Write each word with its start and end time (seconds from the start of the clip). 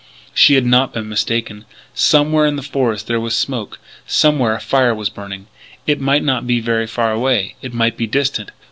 She 0.33 0.55
had 0.55 0.65
not 0.65 0.93
been 0.95 1.07
mistaken: 1.07 1.65
somewhere 1.93 2.47
in 2.47 2.55
the 2.55 2.63
forest 2.63 3.05
there 3.05 3.19
was 3.19 3.35
smoke. 3.35 3.77
Somewhere 4.07 4.55
a 4.55 4.59
fire 4.59 4.95
was 4.95 5.09
burning. 5.11 5.45
It 5.85 6.01
might 6.01 6.23
not 6.23 6.47
be 6.47 6.59
very 6.59 6.87
far 6.87 7.11
away; 7.11 7.53
it 7.61 7.71
might 7.75 7.97
be 7.97 8.07
distant. 8.07 8.49